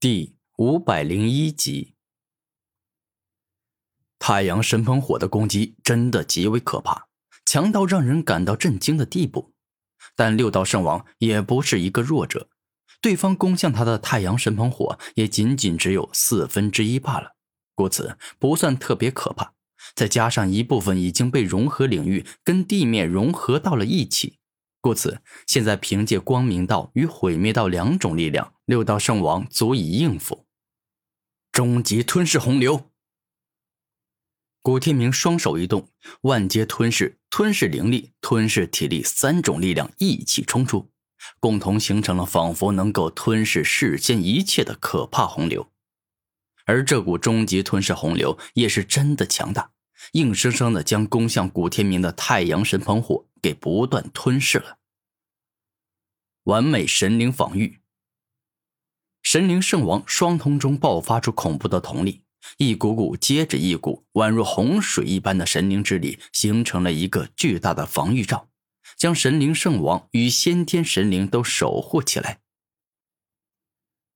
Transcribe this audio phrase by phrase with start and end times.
[0.00, 1.92] 第五百零一集，
[4.18, 7.08] 太阳神喷火的攻击真的极为可怕，
[7.44, 9.52] 强到让人感到震惊的地步。
[10.16, 12.48] 但六道圣王也不是一个弱者，
[13.02, 17.36] 对方攻向他的太阳神喷火也仅仅只有四分之一罢了，
[17.74, 19.52] 故此不算特别可怕。
[19.94, 24.38] 再加上一部分已经被融合领域跟地面融合到了一起。
[24.80, 30.46] 故此，现在凭借光明道与毁灭道两种力量，六道圣王足以应付。
[31.50, 32.88] 终极吞噬洪流。
[34.62, 35.88] 古天明双手一动，
[36.20, 40.88] 万阶吞噬、吞噬灵力、吞噬体力三种力量一起冲出，
[41.40, 45.72] 共同形成了仿佛能够吞噬世间一切的可怕洪流。
[46.64, 49.72] 而这股终极吞噬洪流也是真的强大。
[50.12, 54.78] 硬生生的将攻向古天明的太阳神喷火给不断吞噬了。
[56.44, 57.80] 完美神灵防御，
[59.22, 62.22] 神灵圣王双瞳中爆发出恐怖的瞳力，
[62.56, 68.48] 一股股接着一股，宛如洪水一般的神灵之力形成了一个巨大的防御罩，
[68.96, 72.40] 将神灵圣王与先天神灵都守护起来。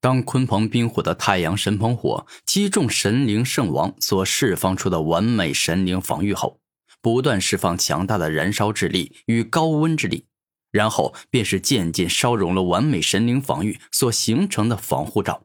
[0.00, 6.60] 当鲲鹏冰火的太阳神鹏火击中神灵圣王所释放出的完美神灵防御后，
[7.00, 10.26] 不断释放强大的燃烧之力与高温之力，
[10.74, 15.44] 然后便是渐渐烧融了完美神灵防御所形成的防护罩。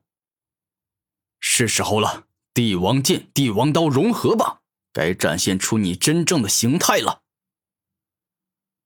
[1.40, 7.22] 是时候了，帝王剑、帝王刀融合吧，该展现出你真正的形态了。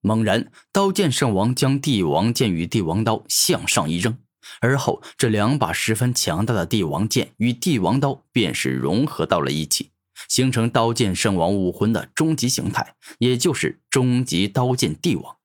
[0.02, 4.18] 猛然，刀剑圣王将帝王剑与帝王刀向上一扔。
[4.60, 9.92] 而后，这两把十分强大的帝王剑与帝王刀便是融合到了一起，
[10.28, 15.38] 形成刀剑圣王武魂的终极形态，也就是终极刀剑帝王。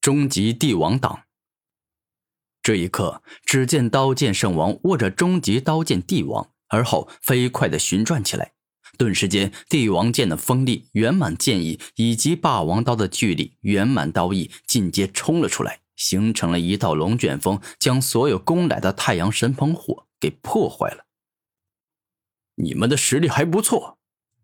[0.00, 1.24] 终极帝王党。
[2.62, 8.52] 这一刻，只见刀剑圣王握着终极刀剑帝王，而后飞快的旋转起来，
[8.98, 15.80] 顿时间，帝王剑的锋利、圆满剑意以及霸王刀的巨力、圆满刀意尽皆冲了出来。
[15.96, 21.04] 形成了一道龙卷风，将所有攻来的太阳神鹏火给破坏了。
[22.54, 23.98] 你们的实力还不错，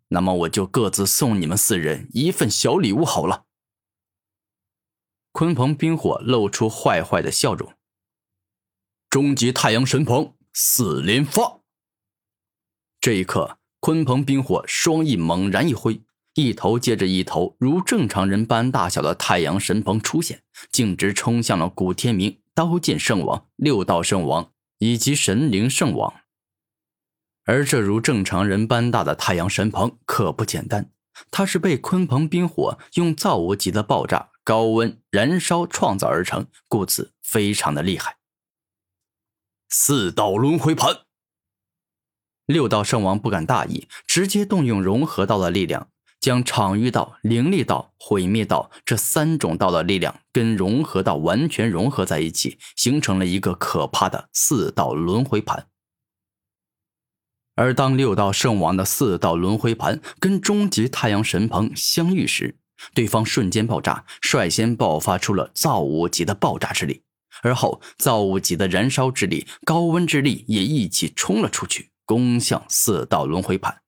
[0.09, 3.46] 那么我就各自送你们四人一份小礼物好了。
[5.37, 7.71] 鲲鹏冰火露出坏坏的笑容。
[9.11, 11.61] 终极太阳神鹏四连发。
[13.03, 16.01] 这一刻，鲲鹏冰火双翼猛然一挥。
[16.37, 20.43] 一头接着一头，如正常人般大小的太阳神鹏出现，
[20.73, 26.15] 径直冲向了古天明、刀剑圣王、六道圣王以及神灵圣王。
[27.45, 30.91] 而这如正常人般大的太阳神鹏可不简单，
[31.31, 38.19] 它是被鲲鹏冰火用造物级的爆炸、高温燃烧创造而成，故此非常的厉害。
[39.69, 41.01] 四道轮回盘，
[42.47, 45.91] 六道圣王不敢大意，直接动用融合道的力量。
[46.19, 55.69] 将场域道、灵力道、毁灭道这三种道的力量跟融合道完全融合在一起，形成了一个可怕的四道轮回盘。
[57.55, 62.57] 而当六道圣王的四道轮回盘跟终极太阳神鹏相遇时，
[62.95, 67.03] 对方瞬间爆炸，率先爆发出了造物级的爆炸之力，
[67.43, 73.83] 而后造物级的燃烧之力、高温之力也一起冲了出去，攻向四道轮回盘。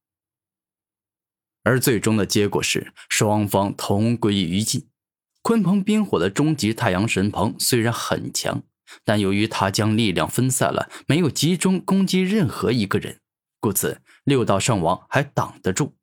[1.64, 4.88] 而最终的结果是双方同归于尽。
[5.42, 8.62] 鲲鹏冰火的终极太阳神鹏虽然很强，
[9.04, 13.20] 但由于他将力量分散了，没有集中攻击任何一个人，
[13.60, 15.97] 故此六道圣王还挡得住。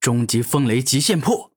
[0.00, 1.52] 终极风雷极限破。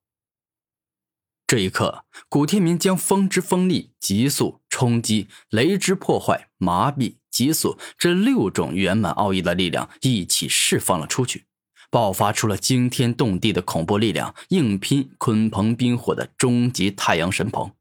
[1.48, 11.46] 这一刻，古天明将风之锋利、急速冲击、雷之破坏、麻痹、急速这六种圆满奥义的力量一起释放了出去。
[11.90, 17.72] 爆发出了惊天动地的恐怖力量，硬拼鲲鹏冰火的终极太阳神鹏。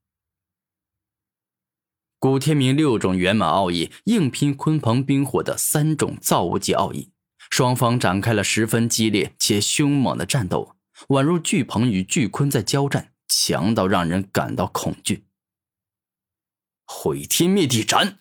[2.18, 7.10] 古天明六种圆满奥义硬拼鲲鹏冰火的三种造物级奥义，
[7.52, 10.74] 双方展开了十分激烈且凶猛的战斗，
[11.08, 15.26] 宛如巨鹏与巨鲲在交战，强到让人感到恐惧。
[16.86, 18.20] 毁天灭地斩！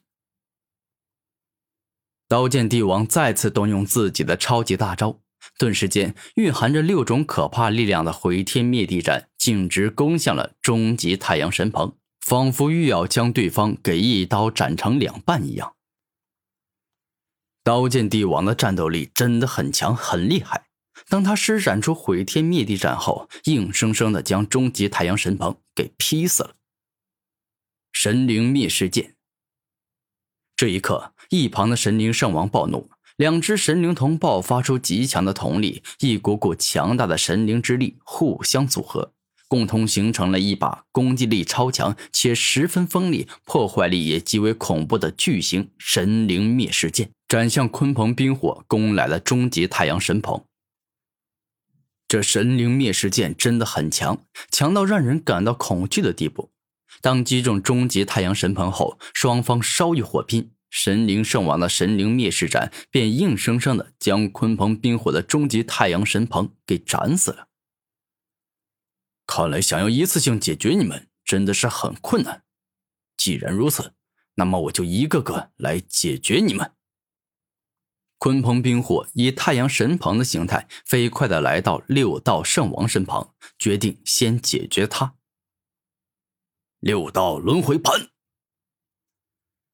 [2.28, 5.22] 刀剑帝王再次动用自己的超级大招。
[5.58, 15.74] 顿时间，蕴含着六种可怕力量的毁天灭地斩径直攻向了终极太阳神鹏，仿佛欲要将对方给一刀斩成两半一样。
[17.64, 20.66] 刀剑帝王的战斗力真的很强，很厉害。
[21.08, 26.56] 当他施展出毁天灭地斩后，硬生生的将终极太阳神鹏给劈死了。
[27.92, 29.16] 神灵灭世剑。
[30.56, 39.14] 这一刻，一旁的神灵圣王暴怒，两只神灵瞳爆发出极强的瞳力，一股股强大的神灵之力互相组合，
[39.48, 50.44] 共同形成了一把攻击力超强且十分锋利、破坏力也极为恐怖的巨型神灵灭世剑，斩向鲲鹏冰火攻来的终极太阳神鹏。
[52.06, 56.52] 这神灵灭世剑真的很强，强到让人感到恐惧的地步。
[57.00, 67.48] 当击中终极太阳神鹏后，双方稍一火拼，神灵圣王的神灵灭世斩便硬生生的将鲲鹏冰火的终极太阳神鹏给斩死了。
[69.26, 72.44] 看来想要一次性解决你们真的是很困难。
[73.16, 73.94] 既然如此，
[74.36, 76.74] 那么我就一个个来解决你们。
[78.22, 85.16] 鲲鹏冰火以太阳神鹏的形态，飞快的来到六道圣王身旁，决定先解决他。
[86.80, 88.10] 六道轮回盘。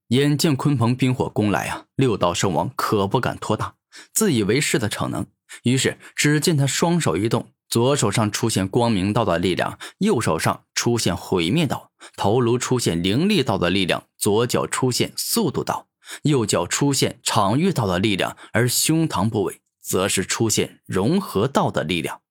[0.07, 3.75] 眼见鲲鹏冰火攻来啊，六道圣王可不敢托大，
[4.13, 5.25] 自以为是的逞能。
[5.63, 15.89] 于是，只见他双手一动，左手上出现光明道的力量，右手上出现毁灭道，头颅出现灵力道的力量，左脚出现速度道。
[16.23, 22.21] 右脚出现场域道的力量，而胸膛部位则是出现融合道的力量。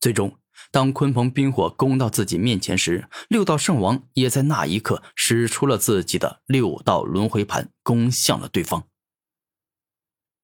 [0.00, 0.38] 最终，
[0.70, 8.88] 当鲲鹏冰火攻到自己面前时，六道圣王也在那一刻使出了自己的六道轮回盘，攻向了对方。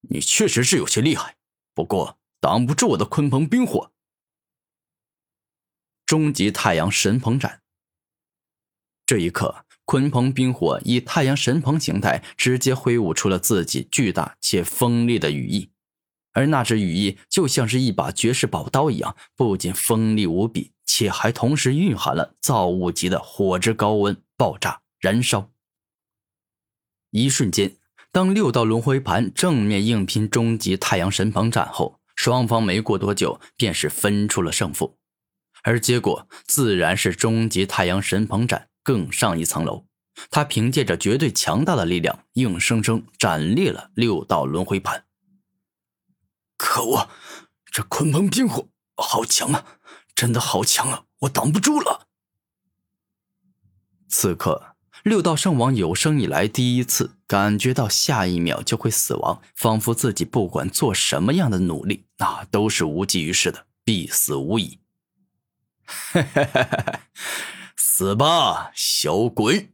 [0.09, 1.37] 你确实是有些厉害，
[1.75, 3.93] 不过挡不住我的鲲鹏冰火。
[6.05, 7.63] 终极太阳神鹏斩。
[9.07, 9.65] 这一刻。
[9.93, 15.69] 鲲鹏冰火以太阳神鹏形态，直接挥舞出了自己巨大且锋利的羽翼，
[16.33, 25.51] 而那只羽翼就像是一把绝世宝刀一样，不仅锋利无比，且还同时蕴含了造物级的火之高温爆炸燃烧。
[27.11, 27.77] 一瞬间，
[28.11, 34.97] 当六道轮回盘正面硬拼终极太阳神鹏斩后，双方没过多久便是分出了胜负，
[35.65, 38.71] 而结果自然是终极太阳神鹏斩。
[38.83, 39.87] 更上一层楼，
[40.31, 45.05] 他凭借着绝对强大的力量，硬生生斩裂了六道轮回盘。
[46.57, 47.09] 可恶，
[47.67, 49.79] 这鲲鹏冰火好强啊，
[50.15, 52.09] 真的好强啊，我挡不住了。
[54.09, 64.79] 此刻，六道圣王有生以来第一次感觉到下一秒就会死亡，仿佛自己不管做什么样的努力，那都是无济于事的，必死无疑。
[65.85, 67.01] 哈哈哈哈哈。
[67.95, 69.69] 死吧，小鬼！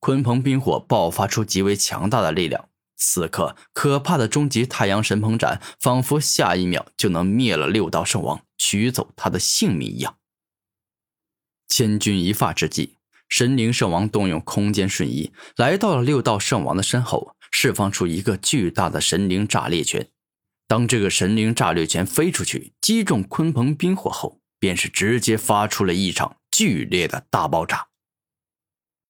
[0.00, 10.16] 鲲鹏冰火爆发出极为强大的力量，此刻可怕的终极太阳神鹏斩，仿佛下一秒就能灭了六道圣王，取走他的性命一样。
[11.68, 12.96] 千钧一发之际，
[13.28, 20.08] 神灵圣王动用空间瞬移，来到了六道圣王的身后，释放出一个巨大的神灵炸裂拳。
[20.66, 24.40] 当这个神灵炸裂拳飞出去，击中鲲鹏冰火后。
[24.60, 27.89] 便是直接发出了一场剧烈的大爆炸。